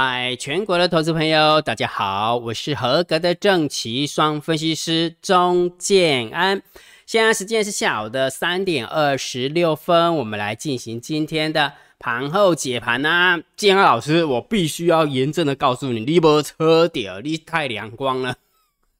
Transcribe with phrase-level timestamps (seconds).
[0.00, 6.62] 嗨，全国的投资朋友，大家好，我是合格的正奇双分析师钟建安。
[7.04, 13.40] 现在时间是下午的三点二十六分，我们来进行今天的盘后解盘呐。
[13.56, 18.36] 建安老师，我必须要严正的告诉你，你波车掉，你太阳光了。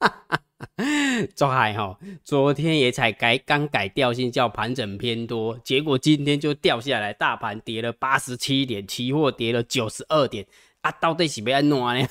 [0.01, 0.41] 哈哈。
[1.37, 10.45] 周海哈，昨天也才改刚改调性，叫盘整偏多，结果今天就掉下来，大盘跌了八十七点，期货跌了九十二点
[10.83, 12.07] 啊，到底是被安弄呢？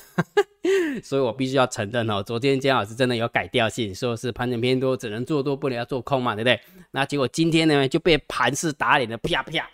[1.02, 6.60] 所以我必须要承认哦，昨天姜老师真的有改调性，说是盘整偏多，只能做多，不能要做空嘛，对不对？
[6.90, 9.68] 那结果今天呢就被盘势打脸了，啪啪。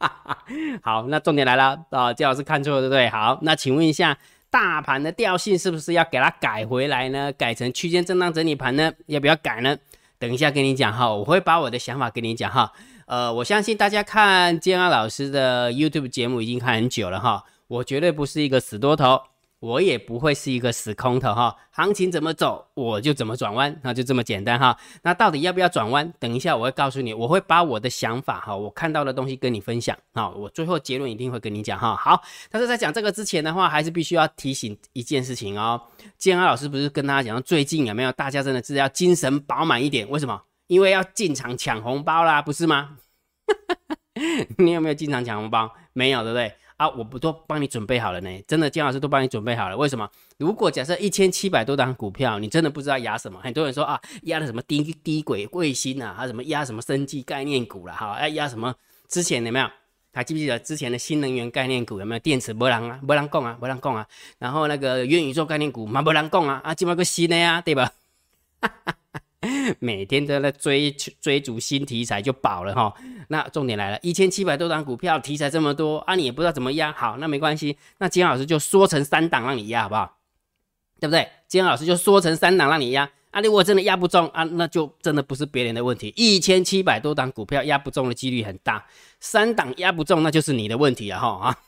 [0.82, 3.08] 好，那重点来了啊，姜老师看错了，对不对？
[3.08, 4.18] 好，那请问一下。
[4.52, 7.32] 大盘的调性是不是要给它改回来呢？
[7.34, 8.92] 改成区间震荡整理盘呢？
[9.06, 9.78] 要不要改呢？
[10.18, 12.72] 等一下跟你讲哈，我会把我的想法跟你讲哈。
[13.06, 19.22] 呃，我相信大家看建安老师的 YouTube 节目已经看很久了哈，我绝对不是一个死多头。
[19.60, 24.74] 我也不会是一个死空头哈，行情怎么走我就怎么转弯，那就这么简单哈。
[25.02, 26.10] 那到底要不要转弯？
[26.18, 30.30] 等一下我会告诉你，我会把我的想法哈，我看到的东西跟你分享啊。
[30.30, 31.94] 我最后结论一定会跟你讲哈。
[31.94, 35.78] 好，但是在讲这个之前的话，还是必须要提醒一件事情哦。
[36.16, 40.08] 建安老师不是跟大家讲，最近有没有大家真的是要精神饱满一点？
[40.08, 40.40] 为什么？
[40.68, 42.96] 因为要进场抢红包啦，不是吗？
[44.56, 45.70] 你有没有进场抢红包？
[45.92, 46.54] 没有，对不对？
[46.80, 49.76] 啊，我不都帮你准备好了呢，真的，姜老师都帮你准备好了。
[49.76, 50.08] 为什么？
[50.38, 58.74] 如果假设一千七百多档股票，你真的不知道压什么，很多人说啊，压了什么低低轨卫星啊，还什么压什么生技概念股了，哈，要压什么？
[59.08, 59.70] 之前有没有？
[60.14, 62.18] 还记不记得之前的新能源概念股有没有？
[62.20, 64.06] 电池波浪啊，波浪供啊，波浪供啊，
[64.38, 67.92] 然后那个元宇宙概念股嘛，波浪供啊，啊，基本个新的呀，对吧？
[68.62, 68.96] 哈 哈
[69.80, 72.94] 每天都在追追逐新题材就饱了哈，
[73.28, 80.16] 那重点来了，一千七百多档股票题材这么多啊，你也不知道怎么压，好，那没关系，那金老师就缩成三档让你压好不好？
[81.00, 81.28] 对不对？
[81.48, 88.86] 金老师就缩成三档让你压啊，如果真的压不中啊，那就真的不是别人的问题，一千七百多档股票压不中的几率很大，
[89.20, 91.58] 三档压不中那就是你的问题了哈啊。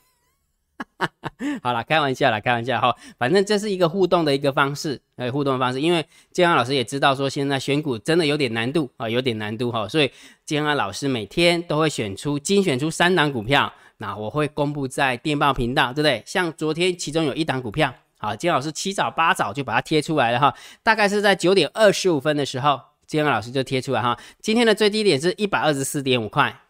[1.63, 10.11] 好了，开玩笑啦，开玩笑哈，反正这是一个互动的一个方式，呃，互动的方式，因为建安老师也知道说现在选股真的有点难度啊，有点难度哈，所以
[10.45, 16.23] 建安老师每天都会选出精选出三档股票，那我会公布在电报频道，对不对？
[16.25, 26.62] 像昨天其中有一档股票，好，建安老师七早八早就把它贴出来了哈，大概是在九点二十五分的时候，建安老师就贴出来哈，今天的最低点是一百二十四点五块。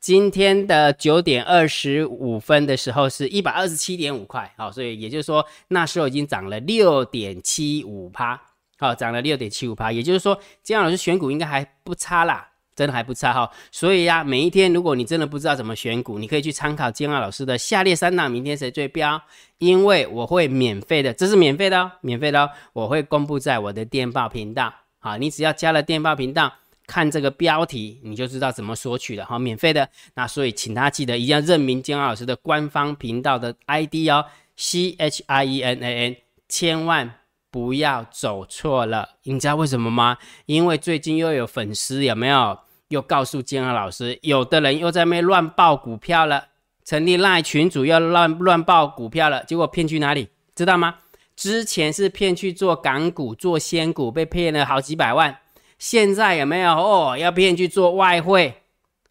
[0.00, 8.40] 今天的九点二十五分的时候是一百二十七点五块，好，所以也就是说那时候已经涨了六点七五趴，
[8.78, 13.50] 好，涨了六点七五趴，也就是说姜老师选股应该还不差啦，真的还不差哈。
[13.72, 19.20] 所以呀，每一天如果你真的不知道怎么选股，你可以去参考姜老师的下列三档，明天谁最标？
[19.58, 26.52] 因为我会免费的，这是免费的哦，免费的哦，我会公布在我的电报频道，好，你只要加了电报频道。
[26.88, 29.88] 看这个标题，你就知道怎么索取了哈，免费的。
[30.14, 34.24] 那所以，请大家记得一定要认明姜老师的官方频道的 ID 哦
[34.56, 36.16] ，C H I E N A N，
[36.48, 37.08] 千万
[37.50, 39.10] 不要走错了。
[39.24, 40.16] 你知道为什么吗？
[40.46, 46.46] 因为最近又有粉丝有没有又告诉建安老师，有的人又在那乱报股票了，
[46.84, 50.28] 成立赖群主要乱乱报股票了，结果骗去哪里？
[50.54, 50.96] 知道吗？
[51.36, 55.38] 之前是骗去做港股、做仙股，被骗了好几百万。
[55.78, 57.16] 现在有没有哦？
[57.16, 58.62] 要骗去做外汇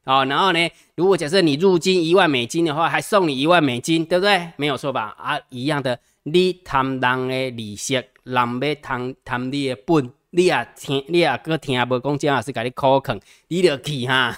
[0.04, 0.70] 哦，然后呢？
[0.96, 4.52] 如果假设你入金一万美金的话，还送你一万美金，对不对？
[4.58, 5.16] 没有错吧？
[5.18, 14.38] 啊，一样的，你贪人的利息，人要贪贪你的本，你也听，你也搁听无讲，姜老师给你考坑，你就去哈。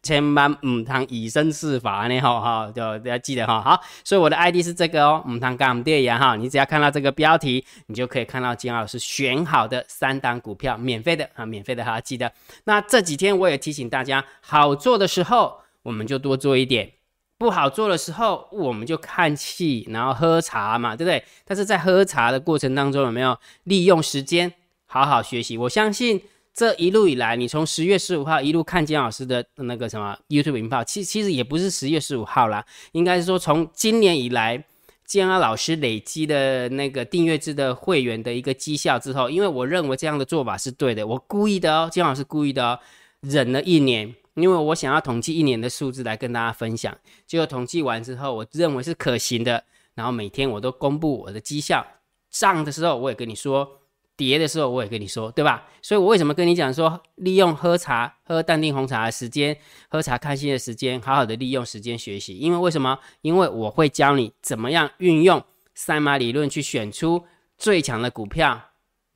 [0.06, 3.60] 千万唔通以身试法呢，哈哈，就要记得哈。
[3.60, 6.36] 好，所以我的 ID 是这个哦，唔通干唔对呀哈。
[6.36, 12.32] 你只要看到这个标题，你就可以看到金老师选好的三档股票，免费的啊，免费的哈，记得。
[12.64, 16.92] 那这几天我也提醒大家，好做的时候我们就多做一点，
[17.36, 21.24] 不好做的时候我们就看戏，然后喝茶嘛，对不对？
[21.44, 24.52] 但是在喝茶的过程当中，有没有利用时间
[24.86, 25.58] 好好学习？
[25.58, 26.22] 我相信。
[26.56, 34.64] 这一路以来，你从十月十五号一路看金老师的那个什么 YouTube 频道，其其实也不是十月十五号啦，应该是说从今年以来，
[35.04, 42.80] 金老师累积的那个订阅制的会员的一个绩效之后，因为我认为这样的做法是对的，我故意的哦，金老师故意的哦，
[43.20, 49.62] 忍了一年，因为我想要统计一年的数字来跟大家分享，结果统计完之后，我认为是可行的，
[49.94, 51.86] 然后每天我都公布我的绩效，
[52.30, 53.82] 涨的时候我也跟你说。
[54.16, 55.64] 跌的时候我也跟你说，对吧？
[55.82, 59.56] 所以我为什么跟你讲说，利用喝茶、喝淡定红茶的时间，
[59.88, 62.38] 喝茶看戏的时间，好好的利用时间学习。
[62.38, 62.98] 因为为什么？
[63.20, 65.42] 因为我会教你怎么样运用
[65.74, 67.24] 三马理论去选出
[67.58, 68.60] 最强的股票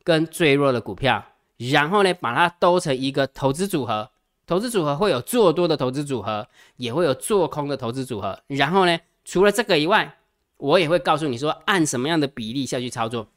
[0.04, 1.24] 跟最弱的股票，
[1.56, 4.10] 然后呢，把它兜成一个投资组合。
[4.46, 8.42] 投资组合会有做多的投资组合，也会有做空的投资组合。
[8.48, 10.16] 然后呢，除了这个以外，
[10.56, 13.28] 我也会告诉你说，按什么样的比例下去操作，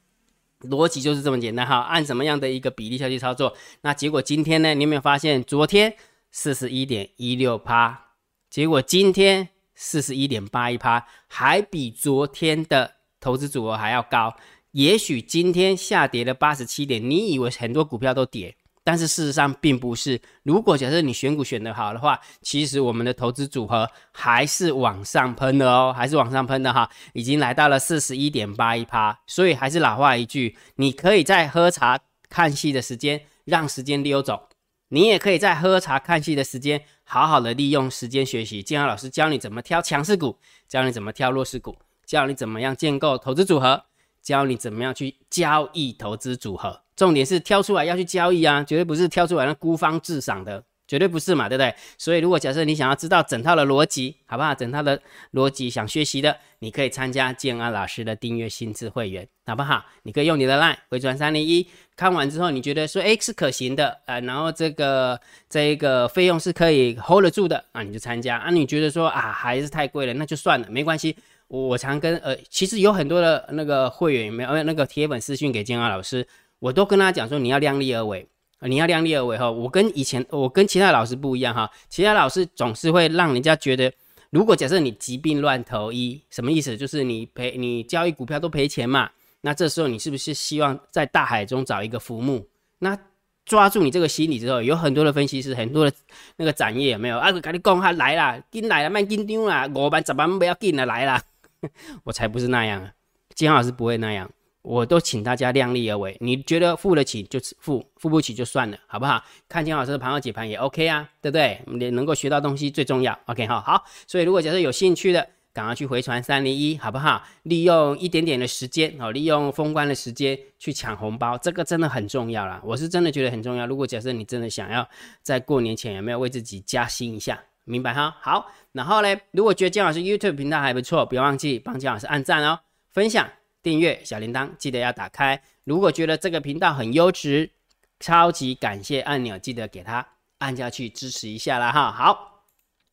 [0.69, 1.77] 逻辑就是这么简单哈。
[1.81, 5.95] 按什么样的一个比例下去操作，那结果今天呢，你有没有发现，昨天
[6.31, 8.13] 四十一点一六趴，
[8.50, 14.36] 结果今天四十一点八一趴，还比昨天的投资组合还要高。
[14.71, 18.56] 也许今天下跌了八十七点，你以为很多股票都跌？
[18.84, 20.20] 但是事实上并不是。
[20.44, 29.20] 如果假设你选股选得好的话，其实我们的投资组合还是往上喷的哦，还是往上喷的哈，已经来到了四十一点八一趴。
[29.26, 32.00] 所以还是老话一句，你可以在喝茶
[32.30, 34.50] 看戏的时间让时间溜走，
[34.90, 38.62] 你也可以在喝茶看戏的时间好好的利用时间学习。
[38.62, 40.38] 建安老师教你怎么挑强势股，
[40.68, 43.86] 教你怎么挑弱势股，教你怎么样建构投资组合，
[44.24, 46.81] 教你怎么样去交易投资组合。
[46.96, 51.74] 重点是挑出来要去交易啊，绝对不是挑出来那孤芳自赏的，绝对不是嘛，对不对？
[51.98, 54.54] 所以如果假设你想要知道整套的逻辑，好不好？
[54.54, 55.02] 整套的
[55.34, 59.84] 逻辑想学习的，你可以参加建安老师的订阅新智会员，好不好？
[60.04, 68.52] 你可以用你的 line 回转三零一，看完之后你觉得说哎是可行的啊，然后这个这一个费用是可以 hold 得住的啊，你就参加啊。
[68.52, 71.18] 你觉得说啊还是太贵了，那就算了，没关系。
[71.60, 76.28] 我常跟呃，其实有很多的那个会员没有呃那个铁粉私讯给建安老师。
[76.58, 78.28] 我都跟他讲说，你要量力而为，
[78.62, 79.52] 你要量力而为哈。
[79.52, 81.70] 我跟以前，我跟其他老师不一样哈。
[81.90, 83.94] 其他老师总是会让人家觉得，
[84.32, 86.76] 如果假设你疾病乱投医，什么意思？
[86.76, 89.08] 就是你赔，你交易股票都赔钱嘛。
[89.42, 92.48] 那这时候你是不是希望在大海中找一个浮木？
[92.80, 92.98] 那
[93.46, 95.96] 抓住你这个心理之后，有很多的分析师，很多的
[96.38, 97.20] 那个展业有没有？
[97.20, 101.22] 啊，赶紧讲他来啦，进来啦，慢紧张啦，五万、十万不要紧了，来啦。
[102.06, 102.92] 我才不是那样啊，
[103.33, 104.30] 金老师不会那样。
[104.62, 109.21] 我都请大家量力而为，你觉得付得起就付，付不起就算了，好不好？
[109.50, 111.62] 看金老师的盘后解盘也 OK 啊，对不对？
[111.68, 113.60] 你能够学到东西最重要，OK 哈。
[113.60, 117.21] 好，所以如果假设有兴趣的，赶快去回传三零一，好不好？
[117.44, 122.62] 利用一点点的时间哦，利用封关的时间去抢红包，这个真的很重要啦。
[122.63, 123.68] 我是真的觉得很重要。
[123.68, 124.88] 如果假设你真的想要
[125.21, 128.15] 在过年前有没有为自己加薪一下，明白哈？
[128.21, 132.60] 好，然后呢，如果觉得姜老师 YouTube 频道还不错，不要忘记帮姜老师按赞哦，
[132.92, 133.30] 分享。
[133.62, 135.42] 订阅小铃铛记得要打开。
[135.63, 137.50] 如果觉得这个频道很优质，
[137.98, 140.06] 超级感谢按钮记得给它
[140.39, 141.89] 按下去支持一下啦哈。
[141.89, 142.44] 好，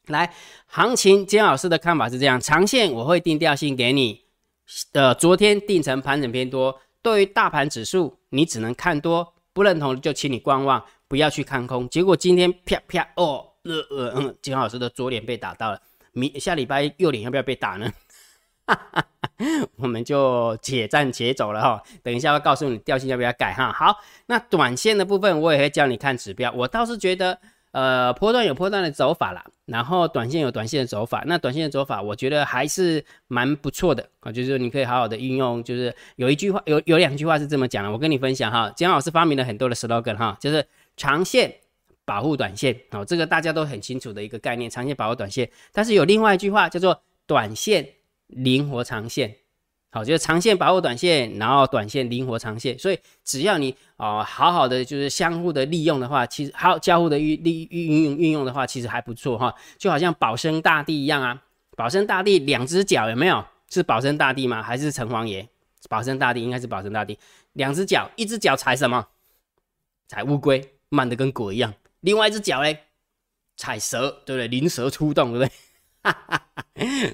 [0.06, 0.32] 来
[0.66, 4.26] 行情，金老师的看法是这样：长线我会定调性给你
[4.92, 6.80] 的，昨天定成盘整偏多。
[7.02, 11.88] 对于大盘指数，你只能看多，不认同就请你观望，不要去看空。
[11.88, 15.80] 结果今天啪啪哦，呃呃嗯，金老师的左脸被打到了，
[16.12, 17.90] 明下礼拜右脸要不要被打呢？
[19.76, 23.72] 我们就且战且走了哈，等一下会告诉你调性要不要改哈。
[23.72, 23.96] 好，
[24.26, 26.52] 那短线的部分我也会教你看指标。
[26.52, 27.38] 我倒是觉得，
[27.72, 31.24] 呃，波段有波段的走法啦，然后短线有短线的走法。
[31.26, 35.64] 那短线的走法，我觉得还是蛮不错的啊，就是你可以好好的运用。
[35.64, 38.70] 就是有一句话，有有两句话是这么讲的，我跟你分享哈。
[38.76, 40.64] 金老师发明了很多的 slogan 哈，就是
[40.96, 41.52] 长线
[42.10, 45.48] 保护短线哦，这个大家都很清楚的一个概念，长线保护短线。
[45.70, 47.86] 但是有另外一句话叫做短线。
[48.30, 49.34] 灵活长线，
[49.90, 52.78] 好，就是长线保护短线，然后短线灵活长线。
[52.78, 59.52] 所以只要你啊好好的就是相互的利用的话，其实好交互的运利运用运用的话，其实还不错哈。
[59.78, 61.42] 就好像保生大帝一样啊，
[61.76, 63.44] 保生大帝两只脚有没有？
[63.68, 64.62] 是保生大帝吗？
[64.62, 65.48] 还是城隍爷？
[65.88, 67.18] 保生大帝应该是保生大帝，
[67.54, 69.08] 两只脚，一只脚踩什么？
[70.06, 71.74] 踩乌龟，慢的跟鬼一样。
[72.00, 72.78] 另外一只脚嘞，
[73.56, 74.48] 踩蛇，对不对？
[74.48, 75.52] 灵蛇出洞，对不对？
[76.02, 76.64] 哈哈哈，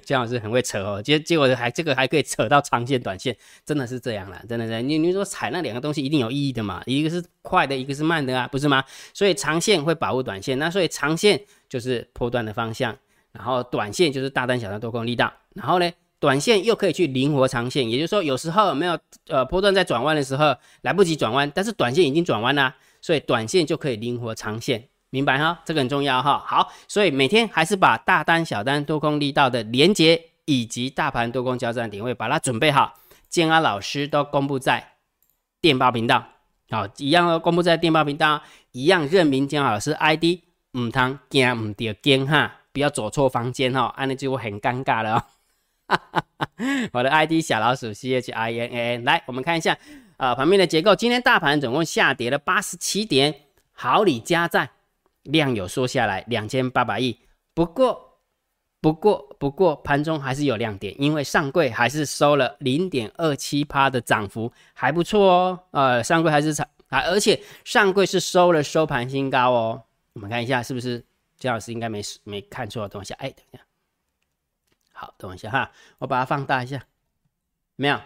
[0.05, 6.81] 姜老师很会扯哦，结结果还这个还可以扯到长线、短线，真的是这样了，真的是你你说踩那两个东西一定有意义的嘛？
[6.87, 8.85] 一个是快的，一个是慢的啊，不是吗？
[9.13, 12.97] 所以长线会保护短线，那所以长线就是波段的方向，
[13.33, 24.89] 然后短线就是大单、小单多空力道，然后呢，短线又可以去灵活长线，也就是说有时候没有呃波段在转弯的时候来不及转弯，但是短线已经转弯啦，所以短线就可以灵活长线。
[25.11, 26.43] 明白哈，这个很重要哈。
[26.45, 32.95] 好，所以每天还是把大单、小单、多空力道的连接以及大盘多空交战点位，把它准备好。
[33.29, 34.95] 建安老师都公布在
[35.61, 36.27] 电报频道，
[36.69, 40.41] 好，一样都公布在电报频道，一样任明建安老师 ID，
[40.77, 45.23] 唔通惊唔掉惊哈，不要走错房间哈，安尼就会很尴尬了哦。
[46.93, 49.79] 我的 ID 小老鼠 C H I N A，来，我们看一下。
[50.17, 53.43] 啊，盘面的结构，今天大盘总共下跌了八十七点，
[53.73, 54.71] 好礼加在，
[55.23, 57.21] 量有缩下来两千八百亿，
[57.53, 58.21] 不过
[58.81, 69.83] 不过不过盘中还是有亮点，因为上柜还是收了零点二七趴的涨幅，还不错哦，呃，上柜还是涨啊，而且上柜是收了收盘新高哦，
[70.15, 71.05] 我们看一下是不是，
[71.37, 73.63] 姜老师应该没没看错，等一下，哎，等一下，
[74.95, 76.83] 好，等一下哈，我把它放大一下，
[77.77, 78.01] 没有。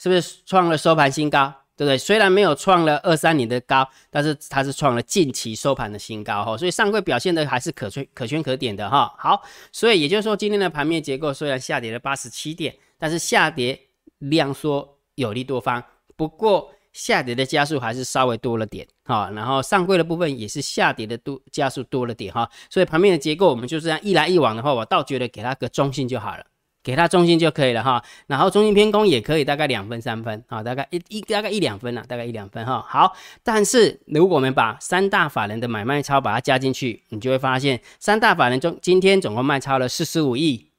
[0.00, 1.98] 是不是创了收盘新高，对不对？
[1.98, 9.14] 虽然没有创了二三年的高，但是它是创了近期收盘的新高哈，所以上柜表现的还是可圈可圈可点的哈。
[9.18, 13.78] 好，所以也就是说，今天的盘面结构虽然下跌了八十七点，但是下跌
[14.20, 15.84] 量缩有利多方，
[16.16, 19.30] 不过下跌的加速还是稍微多了点哈。
[19.34, 26.46] 然后上柜的部分也是下跌的多加速多了点哈，所以盘面的结构我们就这样一来一往的话，我倒觉得给它个中性就好了。
[26.82, 32.84] 给它中心就可以了哈，然后中心偏空也可以，大概两分三分啊，大概一一大概一两分啊，大概一两分哈。
[32.88, 40.70] 好，但是如果我们把三大法人的买卖超把它加进去，你就会发现三大法人中今天总共卖超了四十五亿，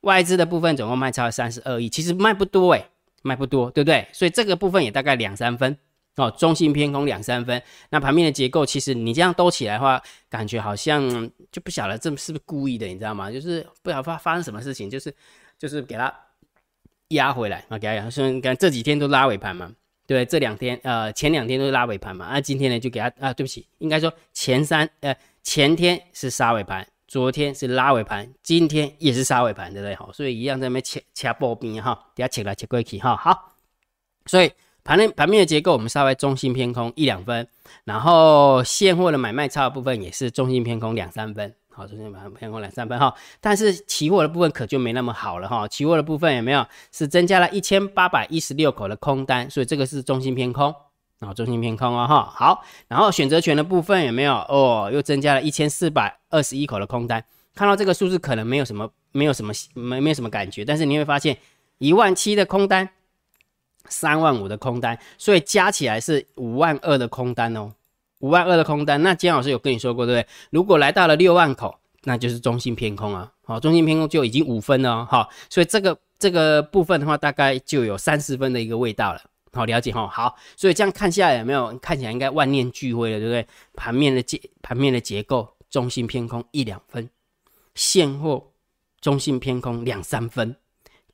[0.00, 2.86] 外资的部分总共卖超了三十二亿，其实卖不多诶，
[3.22, 4.08] 卖不多，对不对？
[4.12, 5.76] 所以这个部分也大概两三分
[6.16, 7.62] 哦，中性偏空两三分。
[7.90, 13.30] 那盘面的结构其实你这样兜起来的话，感觉好像就不晓得这是不是故意的，你知道吗？
[13.30, 15.14] 就是不晓得发发生什么事情，就是。
[15.58, 16.14] 就是给它
[17.08, 18.10] 压回来啊，给它压。
[18.10, 19.72] 所以你看这几天都拉尾盘嘛，
[20.06, 29.94] 对这两天呃前两天都是拉尾盘嘛，那今天呢就给它啊，对不起，应该说前三呃前天是杀尾盘，昨天是拉尾盘，今天也是杀尾盘，对不对？
[29.94, 33.16] 好，所以一样在那边切切波边哈，等下切来切过去哈。
[33.16, 33.54] 好，
[34.26, 34.52] 所以
[34.86, 37.48] 盘面盘面的结构我们稍微中心偏空一两分，
[37.84, 41.52] 然后现货的买卖差的部分也是中心偏空两三分。
[41.72, 45.66] 好，昨天晚上偏空两三分哈，但是期货的部分可就没那么好了哈。
[45.66, 50.72] 期货的部分有没有是增加了一千八百一十六口的空单，所以这个是中心偏空，
[51.18, 52.32] 然后中心偏空哦哈。
[52.32, 54.88] 好，然后选择权的部分有没有哦？
[54.92, 57.24] 又增加了一千四百二十一口的空单。
[57.56, 61.36] 看到这个数字可能没有什么，没有什么，没没有什么感觉，但是你会发现
[61.78, 62.88] 一万七的空单，
[63.88, 67.72] 三万五的空单，所以加起来是五万二的空单哦。
[68.20, 70.28] 五万二的空单，那姜老师有跟你说过，对不对？
[70.50, 73.30] 如果来到了六万口，那就是中性偏空啊。
[73.44, 75.28] 好，中性偏空就已经五分了哈。
[75.50, 79.20] 所以这个这个部分的话，大概就有三十分的一个味道了。
[79.52, 80.08] 好，了解哈。
[80.08, 81.76] 好，所以这样看下来有没有？
[81.78, 83.46] 看起来应该万念俱灰了，对不对？
[83.74, 87.08] 盘面的结盘面的结构，中性偏空一两分，
[87.74, 88.52] 现货
[89.00, 90.56] 中性偏空两三分，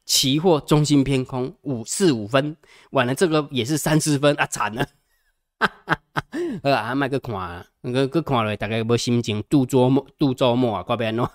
[0.04, 2.56] 期货中心偏空五四五分，
[2.90, 4.86] 完了这个也是三四分啊，惨了。
[6.62, 11.28] 呃，啊，卖个看，那个个看了，大概无心情度周末，度周末啊，怪不安喏。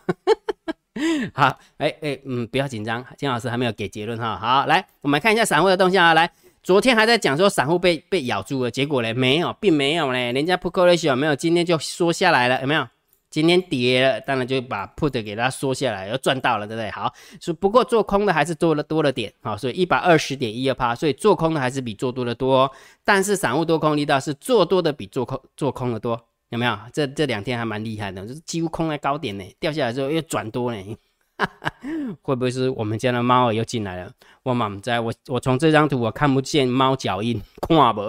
[1.34, 4.38] 好，哎哎，嗯，不要紧张，金老师还没有给结论哈。
[4.38, 6.14] 好，来，我们看一下散户的动向啊。
[6.14, 6.30] 来，
[6.62, 11.36] 昨天还在讲说散户被被咬住了，结果嘞，没有，并没有嘞，人家 put ratio 有没有？
[11.36, 12.88] 今天就缩下来了，有没有？
[13.30, 16.90] 今天跌了，当然就把 put 给它缩下来，要赚到了，对不对？
[16.92, 22.72] 好，所以不过做空的还是多了多了点，好，所以一百二十点一二趴，所以做空的还是比做多的多，
[23.04, 26.20] 但是散户多空力道是做多的比做空做空的多，
[26.50, 26.78] 有没有？
[26.94, 30.98] 这这两天还蛮厉害的，就是几乎空在高点呢，掉下来之后又转多呢，
[32.24, 34.12] 会不会是我们家的猫又进来了？
[34.44, 38.02] 我满在，我我从这张图我看不见猫脚印，看不？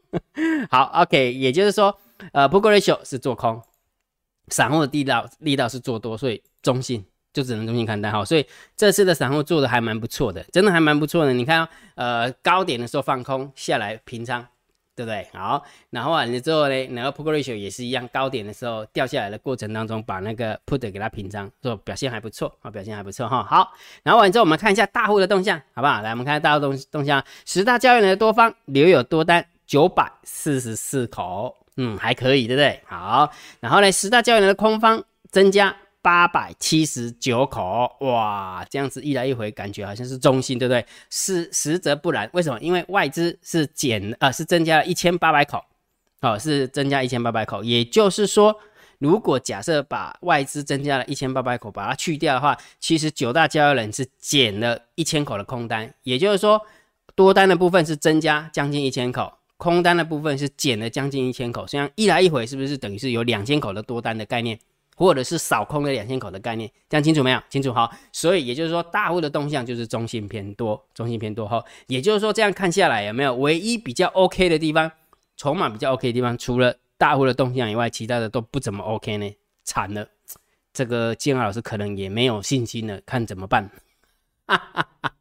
[0.70, 1.96] 好，OK，也就是说，
[2.32, 3.62] 呃不过 ratio 是做空。
[4.48, 8.24] 散户的力道力道是做多，所以中性就只能中性看待哈。
[8.24, 11.32] 所以这次的散户做的还蛮不错的，真的还蛮不错的。
[11.32, 14.46] 你看，呃，高点的时候放空下来平仓，
[14.94, 15.28] 对不对？
[15.32, 23.42] 好，然后完了之后呢，然后 put ratio 也是一样，高点的时候掉下来的过程当中，把那个 put 给它平仓，说表现还不错啊，表现还不错哈。
[23.42, 23.72] 好，
[24.02, 26.00] 然后完之后我们看一下大户的动向，好不好？
[26.02, 31.54] 来，我们看下大户动动向，十大交易人的多方留有多单九百四十四口。
[31.76, 32.80] 嗯，还可以，对不对？
[32.86, 33.30] 好，
[33.60, 40.86] 然后呢，十大交易人的空方增加八百七十九口，哇，这样子一来一回，感觉好像是中心，对不对？
[41.10, 42.58] 是实则不然，为什么？
[42.60, 45.62] 因为外资是减，呃，是增加了一千八百口，
[46.20, 48.56] 哦，是增加一千八百口，也就是说，
[48.98, 56.64] 如果假设把外资增加了一千八百口，把它去掉的话，其实九大交易人是减了一千口的空单，也就是说，
[57.14, 59.35] 多单的部分是增加将近一千口。
[59.56, 64.58] 空单的部分是减了将近一千口，这样一来一回是不是等于是有两千口的多单的概念，
[64.94, 66.70] 或者是少空了两千口的概念？
[66.88, 67.42] 这样清楚没有？
[67.48, 67.90] 清楚好。
[68.12, 71.64] 所以也就是说，大户的动向就是中性偏多，中性偏多哈。
[71.86, 74.92] 也就是说，这样看下来有没有唯一比较 OK 的地方，
[75.36, 79.34] 筹码比较 OK 的地方，除了大户的动向以外，其他的都不怎么 OK 呢？
[79.64, 80.06] 惨了，
[80.72, 83.70] 这个建二老师可能也没有信心了，看怎么办。
[84.46, 85.12] 哈哈哈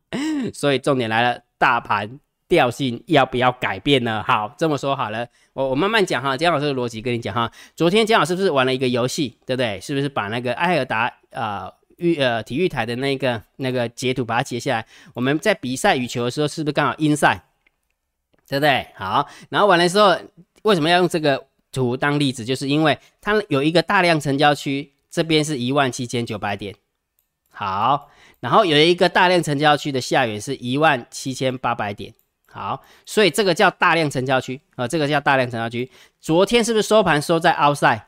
[0.54, 2.20] 所以重点来了，大盘。
[2.48, 4.24] 调性要不要改变呢？
[4.26, 7.52] 好，这么说好了，我我慢慢讲哈，姜老师的逻辑跟你讲哈。
[7.76, 9.80] 昨天姜老师是不是玩了一个游戏，对不对？
[9.82, 14.86] 是不是把那个埃尔达呃育呃体育台的那个那个截图把它截下来？
[15.16, 17.46] 我们在比赛羽球的时候，是不是刚好阴赛，
[18.48, 18.88] 对不对？
[18.96, 20.16] 好，然后完了之后，
[20.62, 22.46] 为什么要用这个图当例子？
[22.46, 26.76] 就是因为它有一个大量成交区，这边是一万七千九百点，
[27.50, 32.14] 好，然后有一个大量成交区的下缘是一万七千八百点。
[32.56, 35.92] 好，所以这个叫大量成交区啊，这个叫大量成交区。
[36.22, 38.02] 昨天是不是收盘收在 outside？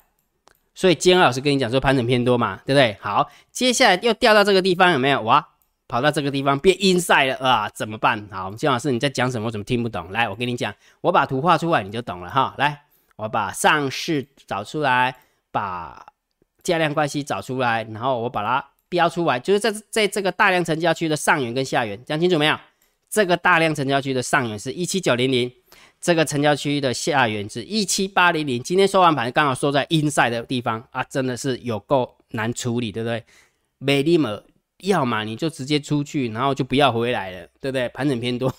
[0.74, 2.98] 所以今天老师跟你讲说盘整偏多嘛，对不对？
[3.01, 5.22] 好，接下来又掉到这个地方有没有？
[5.24, 5.46] 哇，
[5.86, 8.25] 跑到这个地方变 inside 了啊，怎么办？
[8.32, 9.48] 好，金老师你在讲什么？
[9.48, 10.10] 我怎么听不懂？
[10.13, 12.56] 来，我跟你讲，我把图画出来你就懂了哈。
[12.58, 12.84] 来，
[13.18, 15.13] 我把上市找出来，
[15.51, 16.06] 把
[16.63, 22.58] 价量关系找出来，然后我把它标出来，就是在在这个大量成交区的上缘跟下缘，讲清楚没有？
[23.09, 25.51] 这个大量成交区的上缘是一七九零零，
[26.01, 28.61] 这个成交区的下缘是一七八零零。
[28.61, 33.23] 今天收完盘刚好收在 inside 的地方啊，真的是有够难处理，对不对？
[33.79, 34.41] 没立马，
[34.83, 37.87] 要么你就直接出去，然后就不要回来了，对不对？
[37.89, 38.53] 盘整偏多，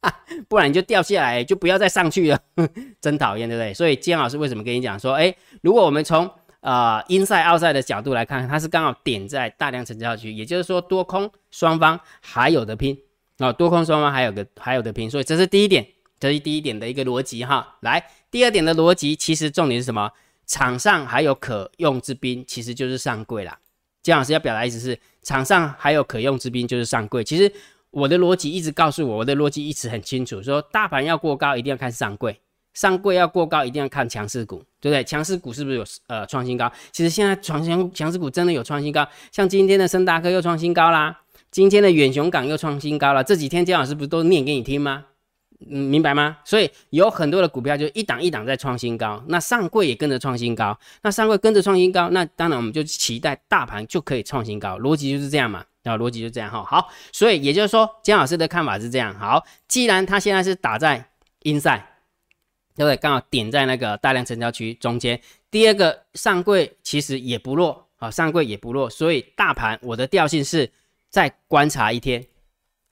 [0.00, 0.14] 啊
[0.48, 2.38] 不然你就掉下来，就不要再上去了，
[3.00, 3.74] 真讨厌，对不对？
[3.74, 6.30] 所以姜老师为什么跟你讲说，哎，如果我们从
[6.60, 12.96] 呃 inside outside 的角度来看，它是刚好点在大量成交区，也就是说多空双方还有的拼。
[13.40, 15.86] 啊，多空双方还有个还有的拼，所以这是第一点，
[16.18, 17.76] 这是第一点的一个逻辑哈。
[17.80, 20.10] 来，第二点的逻辑，其实重点是什么？
[20.46, 23.56] 场上还有可用之兵，其实就是上柜啦。
[24.02, 27.22] 姜老师要表达意思是，场上还有可用之兵就是上柜。
[27.22, 27.52] 其实
[27.90, 32.32] 我的逻辑一直告诉我，我的逻辑一直很清楚，说大盘要过高，一定要看上柜；
[32.74, 35.04] 上柜要过高，一定要看强势股，对不对？
[35.04, 36.70] 强势股是不是有呃创新高？
[36.90, 41.20] 其实现在创新强势股真的有创新高，像今天的深大科又创新高啦。
[41.50, 45.06] 今天的远雄港又创新高了，这几天姜老师不是都念给你听吗？
[45.68, 46.38] 嗯，明白吗？
[46.44, 56.64] 所以有很多的股票就一档一档在创新高，那上柜也跟着创新高，那上柜跟着创新高，那当然我们就期待大盘就可以创新高，逻辑就是这样嘛，啊，逻辑就这样哈。
[56.64, 59.12] 好，所以也就是说姜老师的看法是这样。
[59.18, 61.04] 好，既然它现在是打在
[61.42, 61.82] inside，
[62.74, 62.96] 对不对？
[62.96, 65.20] 刚好点在那个大量成交区中间。
[65.50, 70.70] 第二个上柜其实也不弱啊，上柜也不弱，所以大盘我的调性是。
[71.10, 72.24] 再观察一天，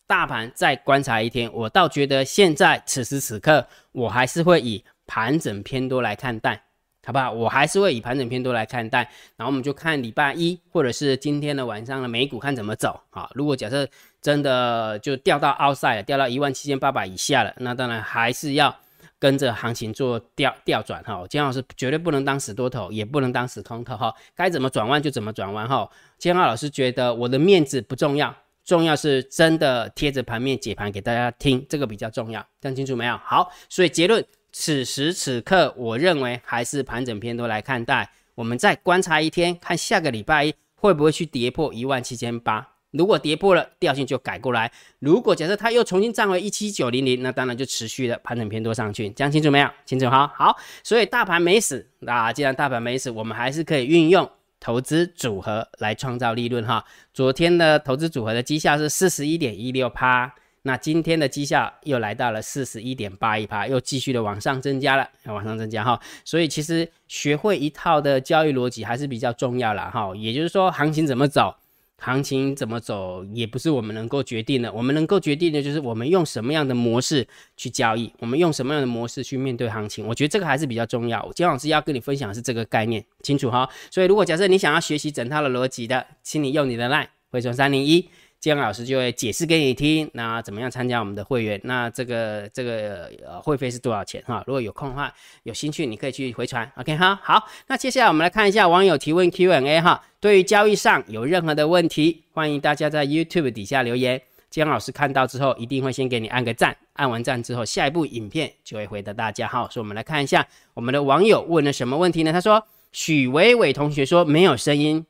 [0.07, 6.61] 大盘再观察一天，我倒觉得现在此时此刻，我还是会以盘整偏多来看待，
[7.07, 7.31] 好不好？
[7.31, 9.09] 我还是会以盘整偏多来看待。
[9.37, 13.31] 然后我们就看礼拜一或者是今天的晚上的美股看怎么走啊？
[13.35, 13.89] 如果假设
[14.21, 18.77] 真的就掉到 outside，掉到一万七千八百以下了，那当然还是要。
[19.19, 25.89] 跟着行情做调调转哈，姜老师绝对不能当死多头，也不能当死空头哈，该怎么转弯就怎么转弯哈。
[26.19, 33.17] 金浩老师觉得我的面子不重要，重要是真的贴着盘面解盘给大家听，这个比较重要，讲清楚没有？
[33.19, 42.78] 好，所以结论，此时此刻我认为还是盘整偏多来看待，我们再观察一天，看下个礼拜一会不会去跌破一万七千八。
[42.91, 44.71] 如果跌破了，调性就改过来。
[44.99, 49.11] 如果假设它又重新站回一七九零零，那当然就持续的盘整偏多上去。
[49.11, 49.69] 讲清楚没有？
[49.85, 50.33] 清楚哈。
[50.35, 56.83] 好，所以大盘没死，那既然大盘没死，我们还是可以运用投资组合来创造利润哈。
[57.13, 66.01] 昨天的投资组合的绩效是四十一点一六趴，那今天的绩效又来到了四十一点八一趴，又继续的往上增加了，往上增加哈。
[66.25, 70.11] 所以其实学会一套的交易逻辑还是比较重要了哈。
[70.17, 71.55] 也就是说，行情怎么走？
[72.01, 80.07] 行情怎么走也不是我们能够决定的，我们能够决定的就是我们用什么样的模式去交易，我们用什么样的模式去面对行情。
[80.07, 81.21] 我觉得这个还是比较重要。
[81.35, 83.69] 今天老师要跟你分享的是这个概念，清楚哈。
[83.91, 88.09] 所以如果假设你想要学习整套的逻辑的，请你用你的 line 回传三零一。
[88.41, 91.61] 姜老师就会解释给你听，那怎么样参加我们的会员？
[91.65, 94.45] 那这个这个呃会费是多少钱哈？
[94.47, 97.19] 如果有空的话，有兴趣你可以去回传，OK 哈。
[97.21, 100.01] 好，那接下来我们来看一下网友提问 Q&A 哈。
[100.21, 109.69] 对于交易上有任何的问题，欢迎大家在 YouTube 底下留言，姜老师看到之后一定会先给你按个赞，按完赞之后，下一部影片就会回答大家哈。
[109.69, 112.33] 所以我们来看一下我们的网友问了什么问题呢？
[112.33, 115.05] 他说许伟伟同学说没有声音，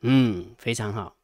[0.00, 1.14] 嗯，非常好。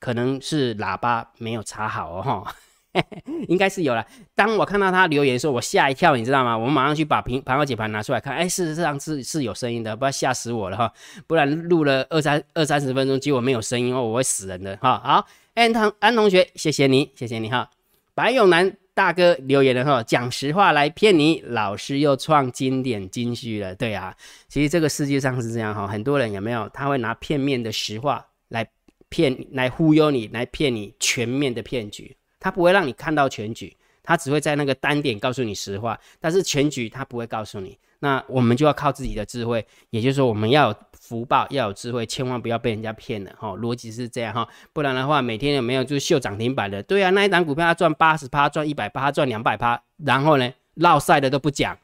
[0.00, 2.54] 可能是喇叭没有插好哦，哈，
[3.48, 4.06] 应该是有了。
[4.34, 6.56] 当我看到他留言的时候，我吓一跳，你知道吗？
[6.56, 10.92] 我马上去把平盘和解盘拿出来看，哎，事实上是是有声音的，不要吓死我了哈，
[11.26, 15.00] 不然录了二三二三十分钟，结果没有声音哦，我会死人的哈。
[15.04, 17.68] 好，安同安同学，谢谢你，谢谢你哈。
[18.14, 23.74] 白永南大哥留言了哈，讲实话来骗你，老师又创经典金句了。
[23.74, 24.14] 对啊，
[24.48, 26.68] 其实这个世界上是这样哈，很多人有没有？
[26.70, 28.68] 他会拿片面的实话来。
[29.08, 37.78] 骗来忽悠你，来骗你全面的骗局，他不会让你看到全局，他只会在那个单点告诉你实话，但是全局他不会告诉你。
[38.00, 43.48] 那我们就要靠自己的智慧，也就是说我们要有福报，要有智慧，千万不要被人家骗了哈。
[43.54, 46.80] 逻辑是这样哈，不然的话每天有没有就是秀涨停板的？
[46.84, 51.76] 对啊，那一档股票他赚八十趴，赚一百趴，赚两百趴，然后呢，落赛的都不讲，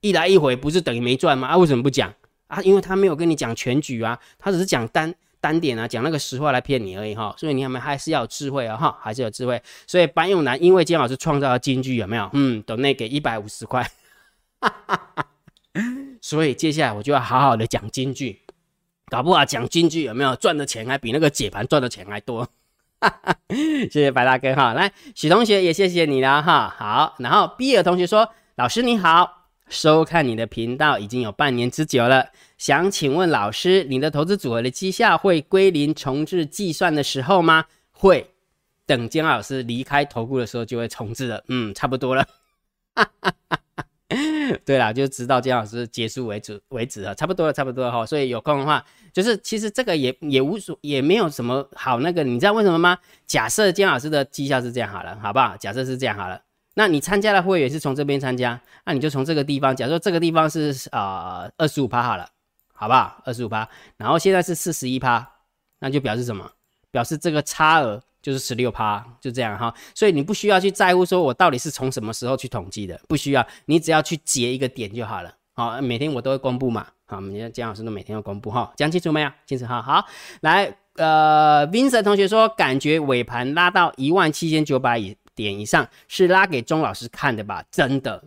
[0.00, 1.48] 一来一回不是等于没赚吗？
[1.48, 2.14] 啊，为什么不讲
[2.46, 2.62] 啊？
[2.62, 5.12] 因为他没有跟你讲全局啊，他只是讲单。
[5.40, 9.62] 单点啊，讲那个实话来骗你而已哈，所以你们还是要有智慧啊哈，还是有智慧。
[9.86, 12.28] 所以白永南因为姜老师创造了金句有没有？
[12.32, 13.88] 嗯，都那给一百五十块，
[16.20, 18.40] 所以接下来我就要好好的讲金句，
[19.06, 22.48] 搞不好讲金句有没有赚的钱还比那个解盘赚的钱还多。
[23.00, 26.74] 哈 哈谢谢白大哥哈，来许同学也谢谢你了哈。
[26.76, 29.37] 好，然后比尔同学说，老师你好。
[29.68, 37.66] 收看你的频道已经有半年之久了，想请问老师，你的投资组合的绩效会归零重置计算的时候吗？
[37.90, 38.30] 会，
[38.86, 41.44] 等姜老师离开投顾的时候就会重置了。
[41.48, 42.26] 嗯，差不多了。
[44.64, 48.06] 对啦，就直到姜老师结束为止为止了，差不多了，差不多了哈。
[48.06, 52.96] 所以有空的话，就是其实这个也也无所也没有什么好那个，你知道为什么吗？
[53.26, 55.54] 假设姜老师的绩效是这样好了，好不好？
[55.58, 56.40] 假设是这样好了。
[56.78, 62.28] 那你参加的会员是从这边参加，那你就从这个地方，假如说这个地方是啊二十五趴好了，
[62.72, 63.20] 好不好？
[63.24, 65.28] 二十五趴，然后现在是四十一趴，
[65.80, 66.48] 那就表示什么？
[66.92, 69.74] 表示这个差额就是十六趴，就这样哈。
[69.92, 75.34] 所以你不需要去在乎说我到底是从什么时候去统计的，不需要，你只要去截一个点就好了。
[75.54, 79.30] 好，每天我都会公布嘛，好，每天姜老师都每天要公布哈，讲清楚没有？
[79.46, 79.82] 清楚哈。
[79.82, 80.06] 好，
[80.42, 85.16] 来，呃，Vincent 同学说，感觉尾盘拉到一万七千九百以。
[85.46, 87.64] 点以上是拉给钟老师看的吧？
[87.70, 88.22] 真的，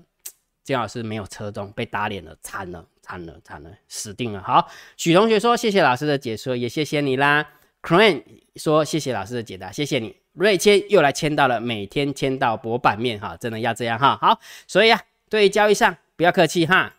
[0.63, 4.41] 钟老师没有车中被打脸了，惨了，惨了，惨了，死定了。
[4.41, 7.45] 好，许同学说谢谢老师的解说，也谢谢你啦。
[7.81, 8.23] Crane
[8.55, 10.15] 说谢谢老师的解答，谢谢你。
[10.33, 14.17] 瑞谦又来签到了，每天签到博版面哈，真的要这样哈。
[14.21, 16.93] 好，所以啊，对交易上不要客气哈，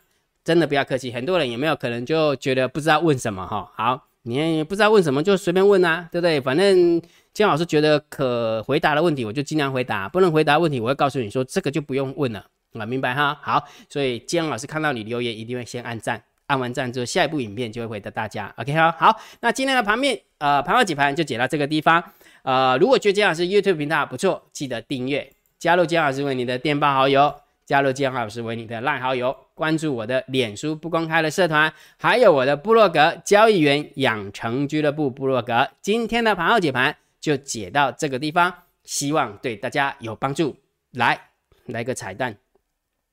[0.45, 1.11] 真的不要客气。
[1.11, 3.73] 很多人有没有可能就觉得不知道问什么哈？
[3.75, 6.39] 好，你不知道问什么就随便问啊，对不对？
[6.39, 7.01] 反正。
[7.35, 12.45] 姜老师觉得可回答的问题，我就尽量回答；不能回答问题，我会告诉你说这个就不用问了。
[12.75, 13.39] 啊，明白哈？
[13.43, 18.53] 好，所以姜老师看到你留言，一定会先按赞，按完赞之后，下一部影片就会回答大家。
[18.57, 18.95] OK 哈？
[18.99, 22.03] 好，那今天的盘面，呃，盘后解盘就解到这个地方。
[22.43, 27.35] 呃，如果觉得姜老师 YouTube 频道不错，记得订阅，加入姜老师为你的电报好友，
[27.67, 35.69] 加入姜老师为你的赖好友，关注我的脸书不公开的社团，还有我的部落格交易员养成俱乐部部落格。
[35.81, 36.97] 今天的盘后解盘。
[37.23, 40.57] 就解到这个地方，希望对大家有帮助。
[40.91, 41.31] 来，
[41.67, 42.37] 来个彩蛋，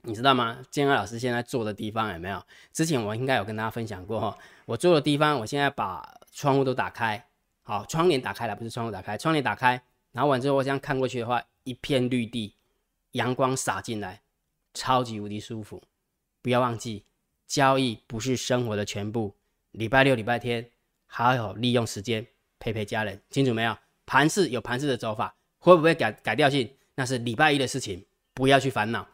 [0.02, 0.65] 你知道吗？
[0.72, 2.43] 建安老师现在坐的地方有没有？
[2.74, 4.38] 之前我应该有跟大家分享过哈。
[4.65, 7.24] 我坐的地方，我现在把窗户都打开，
[7.62, 12.56] 好，窗帘打开了，不是窗户打开，窗帘打开，然后完之后，我这样看过去的话，一片绿地，
[13.12, 14.22] 阳光洒进来，
[14.74, 15.84] 超级无敌舒服。
[16.41, 17.06] 不要忘记，
[17.45, 19.36] 交易不是生活的全部。
[19.72, 20.67] 礼拜六、礼拜天，
[21.06, 22.26] 好好利用时间
[22.58, 23.78] 陪陪家人，清楚没有？
[24.10, 26.67] 盘市有盘市的走法，会不会改改掉性？
[26.95, 29.06] 那是礼拜一的事情，不要去烦恼。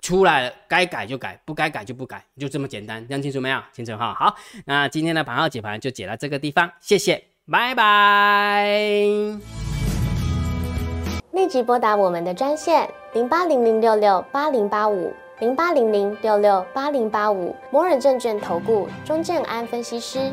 [0.00, 3.06] 出来了，该改就改，不该改就不改，就这么简单。
[3.06, 3.60] 讲清楚没有？
[3.74, 4.14] 清楚哈。
[4.14, 4.34] 好，
[4.64, 8.64] 那今天的盘号解盘就解到这个地方，谢谢，拜拜。
[11.32, 20.32] 立即拨打我们的专线零八零零六六八零八五零八零零六六八零八五摩尔证券投顾钟正安分析师。